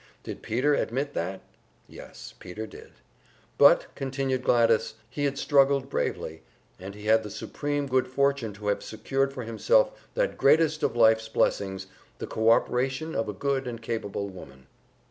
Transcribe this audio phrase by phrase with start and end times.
[0.23, 1.41] Did Peter admit that?
[1.87, 2.93] Yes, Peter did.
[3.59, 6.41] But, continued Gladys, he had struggled bravely,
[6.79, 10.95] and he had the supreme good fortune to have secured for himself that greatest of
[10.95, 11.85] life's blessings,
[12.17, 14.65] the cooperation of a good and capable woman.